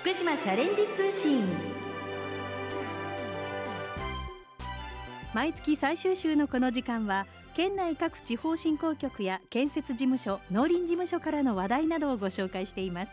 [0.00, 1.42] 福島チャレンジ通信。
[5.34, 13.12] 毎月最終週のこの時間は県内各地方振興局や建設事務所農林事務所からの話題などをご紹介しています。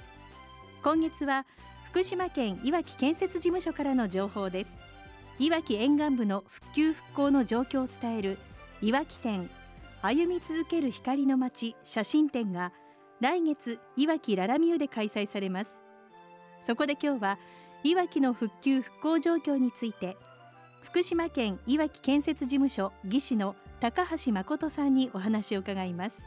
[0.84, 1.48] 今月は
[1.86, 4.78] 福島県いわき建設事務所からの情報です。
[5.40, 8.38] いわき沿岸部の復旧復興の状況を伝える
[8.84, 9.50] いわき店
[10.04, 12.72] 歩み続ける光の街写真展が
[13.22, 15.80] 来月いわきララミューで開催されます。
[16.66, 17.40] そこで今日は
[17.84, 20.18] いわきの復旧復興状況について
[20.82, 26.24] 福島県いわき建設事務所技師の高橋誠さんにお話を伺います。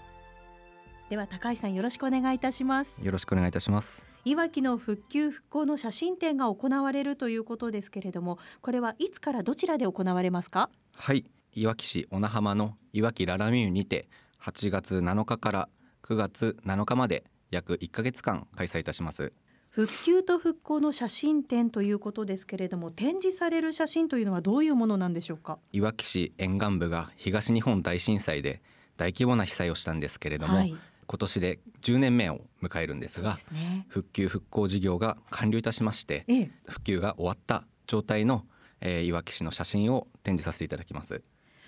[1.11, 3.05] では高橋さんよろしくお願いいたします。
[3.05, 4.05] よろしくお願いいたします。
[4.25, 10.71] いわきの復旧復興の写真展が行われるということですけれどもこれはいつからどちらで行われますか？
[10.95, 11.25] はい。
[11.55, 14.09] いわき市小名浜のいわきララミューにて
[14.43, 15.69] 8月7日から
[16.03, 19.33] 9月7日まで約1ヶ月間開催いたします
[19.79, 25.61] 復旧と復興の写真展ということですけれども展示される写真というのはどういうものなんでしょうか？
[25.73, 28.61] いわき市沿岸部が東日本大震災で
[28.97, 30.75] 大規模な被災をしたんですけれども、はい、
[31.07, 38.47] 今年で10年目を迎えるんですが、ね、復旧復興事業が完了いたしまして、ええ、復旧が終わった状態の、
[38.81, 41.23] えー、いわき市の写真を展示させていただきます。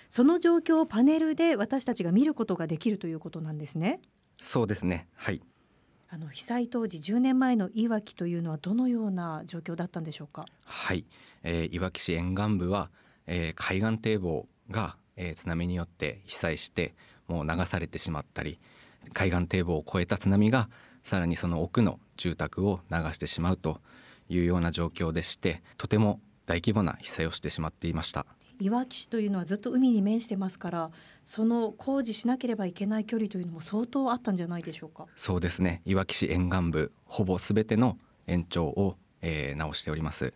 [0.09, 4.01] その状況をパネルで私たちが見ることができるということなんですね。
[4.41, 5.07] そうですね。
[5.15, 5.41] はい
[6.13, 10.45] あの被災当時10年前のいわきというのはどのような状況だったんでしょうか？
[10.65, 11.05] はい、
[11.41, 12.89] えー、いわき市沿岸部は、
[13.27, 16.95] えー、海岸堤防が、えー、津波によって被災して
[17.29, 18.59] もう流されてしまったり
[19.13, 20.69] 海岸堤防を越えた津波が
[21.01, 23.79] さらにその奥の住宅を流してしまうと
[24.27, 28.25] いうような状況でしてとても大規模な被災をしてしまっていました。
[28.61, 30.91] いわき市というのはずっと海に面してますから
[31.25, 35.07] その工事しなければいけない距離というのも相当あったんじゃないでしょうか。
[35.15, 35.81] そうですね。
[35.85, 40.33] いわき市沿岸部ほぼすべての延長を、えー、直しております。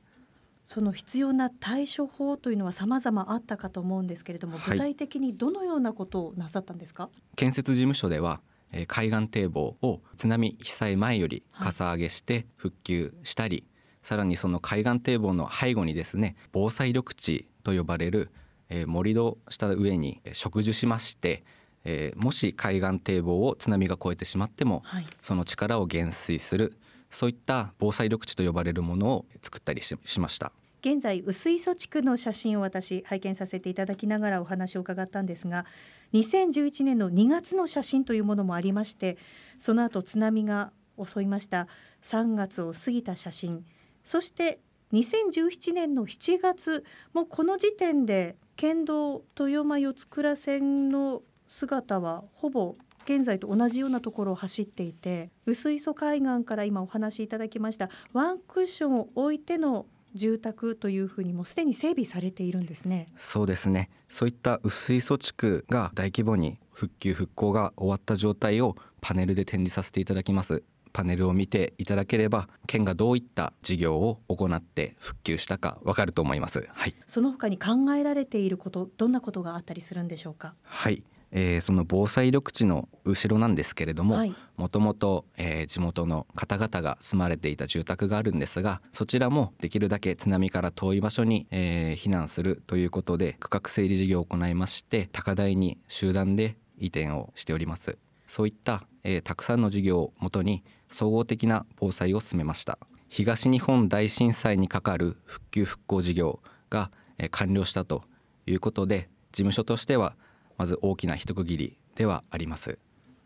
[0.64, 7.12] その必要な対処法というのは様々あったかと思うんですけれども、具体的にどのようなことをなさったんですか？
[7.36, 8.42] 建設事務所では
[8.88, 13.66] 海岸堤防を津波被災前よりかさ上げして復旧したり、はい、
[14.06, 18.30] さらにその海岸堤防の背後にですね防災緑地と呼ばれる、
[18.70, 21.44] えー、盛り土した上に植樹しまして、
[21.86, 26.78] えー、もし海岸堤防を津波が越えてしまっても、はい、その力を減衰する
[27.10, 30.52] そういった防災緑地と呼ばれるものを作ったりしました。
[30.82, 35.66] 現在薄磯地区の写真を私拝見させていただきながらお話を伺ったんですが
[36.14, 39.18] 2011年の2月の写真というものもありまして
[39.58, 40.72] その後津波が
[41.04, 41.68] 襲いました
[42.04, 43.66] 3月を過ぎた写真
[44.06, 44.60] そして
[44.94, 63.10] 2017年の7月もうこの時点で県道豊間四つ倉線の姿はほぼ現在と同じようなところを走っていて薄磯海岸から今お話しいただきましたワンクッションを置いての住宅というふうにもすでに整備されているんですね。
[63.18, 63.90] そうですね。
[64.10, 70.64] そういった薄磯地区が大規模に復旧復興が終わった状態をパネルで展示させていただきます。
[70.96, 76.70] パネルを見ていただければ県がどういった事業を行って復旧したかわかると思います。
[76.72, 76.96] はい。
[77.06, 80.56] その他に考えられていることどんなことがあったりするんでしょうか？
[80.64, 81.04] はい。
[81.32, 84.18] えー、その防災緑地の後ろなんですけれども
[84.56, 85.26] もともと
[85.68, 102.80] 地元の方々が住まれていた住宅があるんですがそちらもできるだけ津波から遠い場所に、えー、避難するということで区画整理事業を行いまして高台に集団で移転をしておりますそういった、えー、たくさんの事業をもとに総合的な防災を進めました。
[103.08, 106.92] 東日本大震災にかかる復旧復興事業が
[107.30, 108.04] 完了したと
[108.48, 110.16] いうことで事務所としては
[110.58, 112.80] まず大きな一区切りではあります。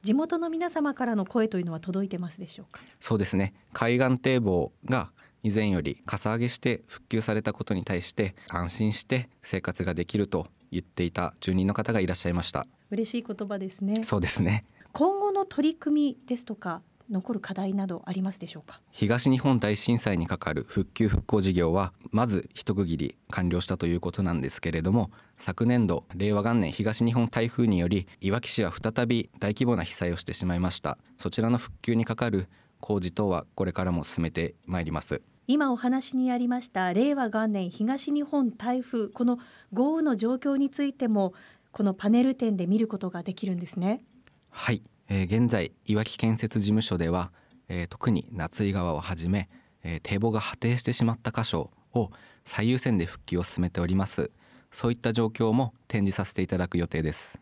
[0.03, 2.81] 地元の皆様からの声というのは届いてますでしょうか？
[2.99, 3.53] そうですね。
[3.71, 5.11] 海岸堤防が
[5.43, 12.67] 以前よりかさ上げして復旧されたことに対して安心して生活ができると言っていた住人の方がいらっしゃいました。
[12.91, 14.03] 嬉しい言葉ですね。
[14.03, 18.81] そうですね今後の取り組みですとか残る課題などありますでしょうか？
[18.91, 30.97] 東日本大震災にかかる復旧復興事業はまず一区切り完了したということなんですけれども昨年度令和元年東日本台風によりいわき市は再び大規模な被災をしてしまいました。
[31.17, 32.47] そちらの復旧にかかる
[32.79, 35.21] 工事等はこれからも進めてまいります。
[35.47, 39.39] 今お話にありました令和元年東日本台風この
[39.73, 41.33] 豪雨の状況についても
[41.71, 44.03] このパネル展で見ることができるんですね
[44.49, 44.81] はい。
[45.09, 47.31] えー、現在いわき建設事務所では、
[47.67, 49.49] えー、特に夏井川をはじめ、
[49.83, 52.11] えー、堤防が破堤してしまった箇所を
[52.45, 54.31] 最優先で復旧を進めております。
[54.71, 57.39] そういった状況も展示させていただく予定です。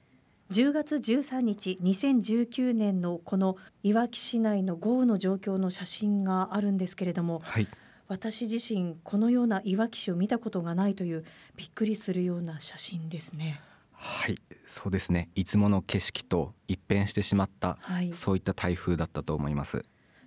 [0.51, 7.67] 10月13日2019年のこのいわき市内の豪雨の状況の写真があるんですけれども、はい、
[8.07, 11.25] 私自身このようないわき市を見たことがないという
[11.57, 13.59] びっくりするような写真ですね。
[13.99, 15.29] はいそうですね。
[15.33, 19.85] いつもの景色と一変してしまった、はい、そういった台風だったと思います。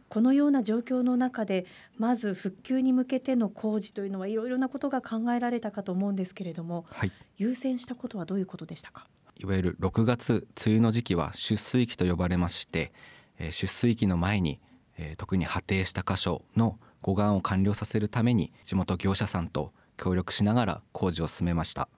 [0.08, 9.06] このような状況の中でまず復旧に向けての工事というのはいろいろなことが考えられたかと思うんですけれども、はい、優先したことはどういうことでしたか？
[9.36, 12.92] いわゆる6月梅雨の時期は出水期と呼ばれまして、
[13.38, 14.58] えー、出水期の前に、
[14.98, 21.88] えー、特に破堤した箇所の護岸を完了させるために地元業者さんと協力しながら工事を進めました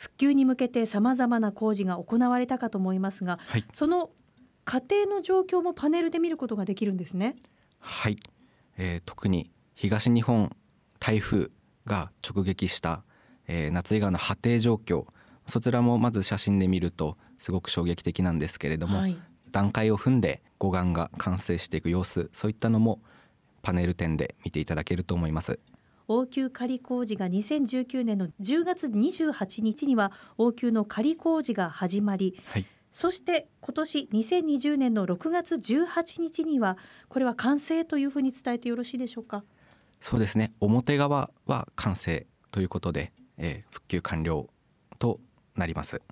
[0.00, 4.08] 復旧に向けてさまざまな工事が行われたかと思いますが、はい、その
[4.64, 7.36] 家庭の状況もパネルで見ることができるんですね。
[7.80, 8.16] はい、
[8.78, 10.56] えー、特に東日本
[11.00, 11.50] 台風
[11.84, 13.04] が直撃した、
[13.46, 15.04] えー、夏井川の波堤状況
[15.46, 19.18] そちらもまず写真で見るとすごく衝撃的なんですけれども、はい、
[19.50, 23.02] 段階を踏んで護岸が完成していく様子そういったのも
[23.60, 25.60] パネル展で見ていただけると思います。
[26.10, 36.76] 応急仮工事が2019年の10月28日には応急の仮工事が始まり、はい、そして今年2020年の6月18日には
[37.08, 39.44] これは完成というふうに伝えてよろしいでしょうか？
[40.00, 40.52] そうですね。
[40.60, 44.48] 表側は完成ということで、えー、復旧完了
[44.98, 45.20] と
[45.54, 46.02] なります。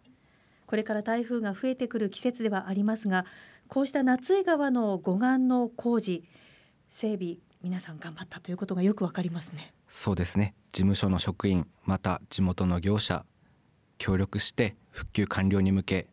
[0.67, 3.25] これから台風が増えてくる季節ではありますが
[3.67, 6.23] こうした夏井川の護岸の工事
[6.91, 10.55] 整備皆さん頑張ったということがよくわかりますねそうですね。
[10.73, 13.25] 事務所の職員また地元の業者
[13.96, 16.06] 協力して復旧完了に向け、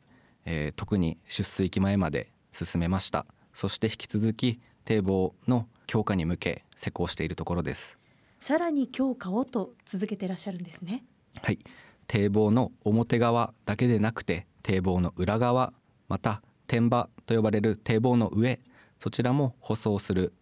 [0.46, 3.26] えー、特に出水期前まで進めました。
[3.54, 7.98] そして引き続き堤防の強化に向け施工しているところです。
[8.40, 11.04] さらに強化をと続けていらっしゃるんですね。
[11.42, 11.60] はい。
[12.08, 15.74] 堤防の表側だけでなくて堤防の裏側
[16.08, 18.60] また天場と呼ばれる堤防の上
[19.00, 20.34] そちらも舗装する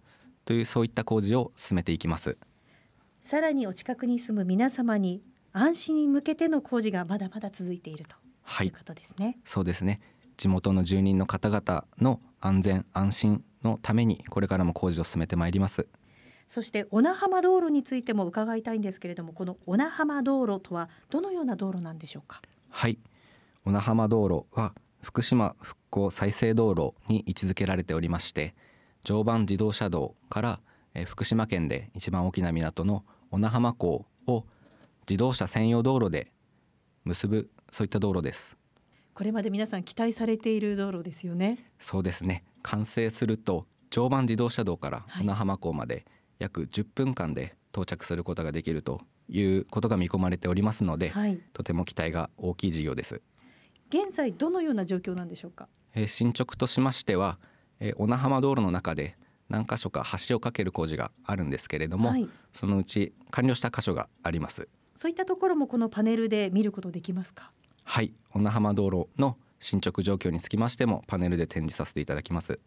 [0.45, 2.37] というそういった工事を進めていきます
[3.23, 5.23] さらにお近くに住む皆様に
[5.53, 8.17] 安心に向けての工事がまだまだ続いていると
[8.63, 10.01] いうことですね、そうですね。
[10.35, 15.87] 地元の住人の方々の安全安心のためにこれからも工事を進めてまいります。
[16.47, 22.41] そして小名浜道路についても伺いたいんですけれどもこの小名浜道路とはどのような道路なんでしょうか？
[22.69, 22.99] はい。
[23.63, 28.53] 小名浜道路は福島復興再生道路に位置づけられておりまして
[29.05, 30.59] 常磐自動車道から、
[30.93, 34.45] え福島県で一番大きな港の小名浜港を
[35.07, 36.31] 自動車専用道路で
[37.03, 38.57] 結ぶそういった道路です。
[39.13, 41.69] これまで皆さん期待されている道路ですよね。
[41.79, 42.43] そうですね。
[42.61, 46.05] 完成すると常磐自動車道から小名浜港まで
[46.39, 53.21] 約10分間で到着することができるということが見込まれておりますので、はい、とても期待が大きい事業です。
[53.89, 57.37] 現在どのような状況なんでしょうか、えー、進捗としましては
[57.83, 59.17] えー、小名浜道路の中で
[59.53, 64.67] 何箇所か橋を架ける工事があるんですけれども、はい、そのうち完了した箇所があります。
[64.95, 67.51] そういったところもこのパネルで見ることできますか？
[67.83, 68.13] はい。
[68.31, 72.59] 小名浜道路の進捗状況につきましてもパネルで展示させていただきます。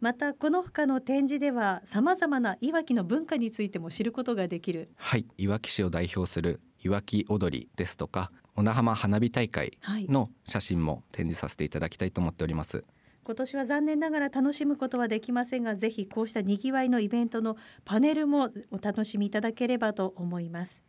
[0.00, 4.90] またこの他の展示ではさまざまないわきの文化についても知ることができる。
[4.94, 5.26] はい。
[5.38, 9.76] いわき市を代表するいわき踊りですとか小名浜花火大会
[10.08, 12.84] の写真も展示させていただきたいと思っております、はい
[13.24, 20.82] 今年は残念ながら楽しむことはできませんがぜひこうしたにぎわいのイベントのパネルもお楽しみいただければと思います。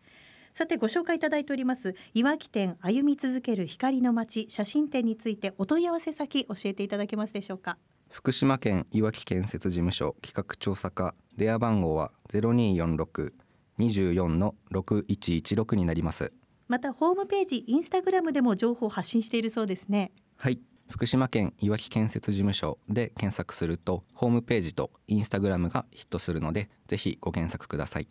[0.52, 1.96] さてご紹介いただいております。
[2.14, 7.78] いわき店歩み続ける光の街写真展についてお問い合わせ先教えていただけますでしょうか？
[8.10, 13.34] 福島県いわき建設事務所企画調査課電話番号は0246
[13.80, 16.32] 24の6116になります。
[16.68, 20.12] またホームページインスタグラムでも情報を発信しているそうですね。
[20.36, 20.60] はい
[20.90, 28.08] 福島県いわき建設事務所で検索するとホームページとインスタグラムがヒットするのでぜひご検索ください。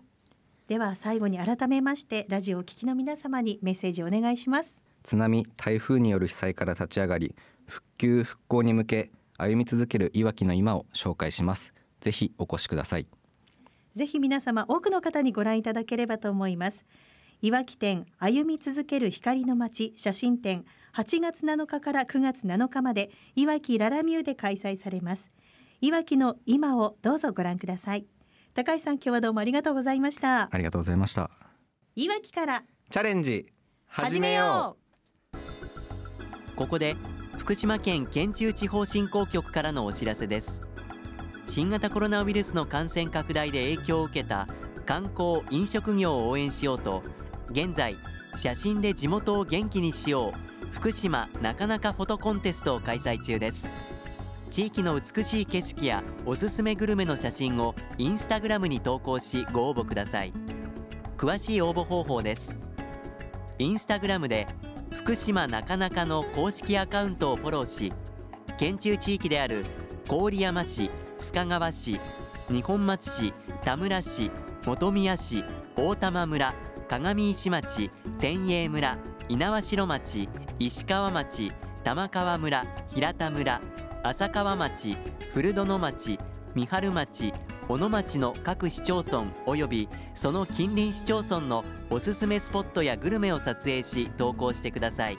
[0.66, 4.82] では最後に改めましてラジオを聴きの皆様にメッセージをお願いします。
[5.02, 7.34] 津波台風による被災から立ち上がり
[7.66, 11.74] 復旧復興に向け歩み続けるいわきの今を紹介します。
[12.00, 13.06] ぜひお越しください。
[13.94, 16.84] ぜひ皆様多くの方にご覧いただければと思います。
[17.42, 25.30] いわき店歩み続ける光の街写真展8月7日から9月7日までいわきララミューで開催されます。
[25.80, 28.06] いわきの今をどうぞご覧ください。
[28.52, 30.48] 高橋さん今日はどうもありがとうございました。
[30.52, 31.30] ありがとうございました。
[31.96, 33.46] いわきからチャレンジ
[33.86, 34.76] 始めよ
[35.34, 36.56] う。
[36.56, 36.96] ここで
[37.38, 40.60] 福島県県中地方振興局からのお知らせです。
[41.46, 44.46] 新型コロナウイルスの感染拡大で影響を受けた
[44.84, 47.02] 観光飲食業を応援しようと
[47.50, 47.96] 現在
[48.34, 53.68] 写真で地元を元気にしよう福島なかなかフォトコンテストを開催中です。
[54.50, 60.32] 地域の美しい景色やおすすめグルメの写真をインスタグラムに投稿しご応募ください。
[61.16, 62.56] 詳しい応募方法です。
[63.58, 64.48] インスタグラムで
[64.90, 67.92] 福島なかなかの公式アカウントをフォローし
[68.58, 69.64] 県中地域である
[70.08, 72.00] 郡山市須賀川市
[72.50, 74.30] 二本松市田村市
[74.64, 75.44] 本宮市
[75.76, 76.54] 大玉村
[76.88, 78.98] 鏡石町天栄村
[79.28, 80.28] 猪苗代町
[80.64, 81.50] 石川町
[81.82, 83.60] 玉川村平田村
[84.04, 84.96] 浅川町
[85.34, 86.20] 古殿町
[86.54, 87.32] 三春町
[87.66, 95.18] 小野町の各市町村およびその近隣市町村のおすすめスポットやグルメを撮影し投稿してください。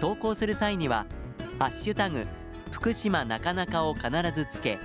[0.00, 1.06] 投稿する際には
[1.60, 2.26] 「ハッシュタグ
[2.72, 4.80] 福島なかなか」を必ずつけ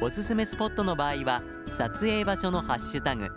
[0.00, 3.28] おすすめスポットの場合は撮影場所のハッシュタグ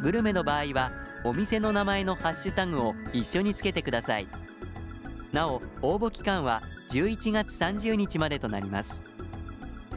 [0.00, 0.92] グルメの場合は
[1.24, 4.47] お店の名前のハッシュタグを一緒につけてください。
[5.32, 9.02] なお応募期間は11月30日までとなります。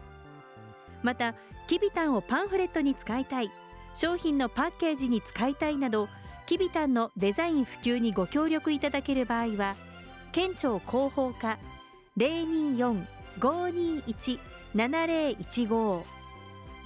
[1.04, 1.36] また
[1.68, 3.51] きびたんをパンフレットに使いたい
[3.94, 6.08] 商品のパッケージに使いたいなど
[6.46, 9.75] きびたんのデザイン普及にご協力いただける場合は
[10.32, 11.58] 県庁広報課
[12.18, 16.03] 024-521 7015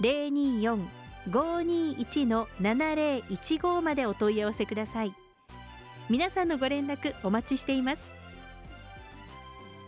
[0.00, 5.12] 024-521の7015までお問い合わせください。
[6.08, 8.10] 皆さんのご連絡お待ちしています。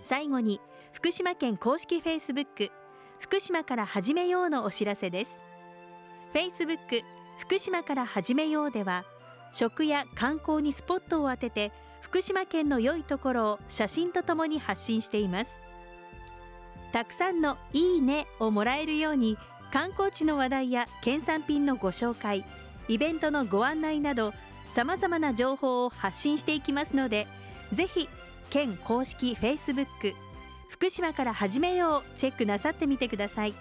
[0.04, 0.60] 最後に
[0.92, 2.70] 福島県公式フェイスブック。
[3.18, 5.40] 福島から始めようのお知らせです。
[6.32, 7.02] フェイスブック
[7.38, 9.04] 福島から始めようでは
[9.52, 15.61] 食や観光にスポットを当てて福島県の良いところを写真とともに発信しています。
[16.92, 19.38] たくさんのいいねをもらえるように
[19.72, 22.44] 観光地の話題や県産品のご紹介
[22.88, 24.34] イベントのご案内など
[24.68, 27.26] さまざまな情報を発信していきますので
[27.72, 28.08] ぜひ
[28.50, 29.86] 県公式 Facebook
[30.68, 33.54] 福島から始めようチェックなさってみてください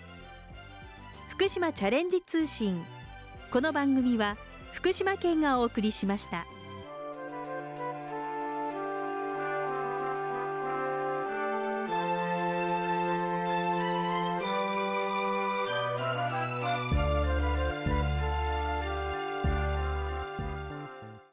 [1.30, 2.84] 福島チャレンジ通信
[3.52, 4.38] この番組は
[4.74, 6.46] 福島県がお送りしました。